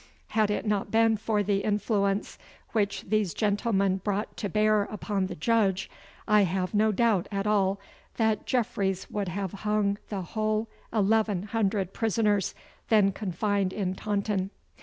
Had 0.29 0.49
it 0.49 0.65
not 0.65 0.89
been 0.89 1.15
for 1.15 1.43
the 1.43 1.57
influence 1.59 2.39
which 2.71 3.03
these 3.03 3.35
gentlemen 3.35 3.97
brought 3.97 4.35
to 4.37 4.49
bear 4.49 4.81
upon 4.85 5.27
the 5.27 5.35
Judge, 5.35 5.91
I 6.27 6.41
have 6.41 6.73
no 6.73 6.91
doubt 6.91 7.27
at 7.31 7.45
all 7.45 7.79
that 8.17 8.47
Jeffreys 8.47 9.11
would 9.11 9.27
have 9.27 9.51
hung 9.51 9.99
the 10.09 10.23
whole 10.23 10.67
eleven 10.91 11.43
hundred 11.43 11.93
prisoners 11.93 12.55
then 12.89 13.11
confined 13.11 13.73
in 13.73 13.93
Taunton. 13.93 14.49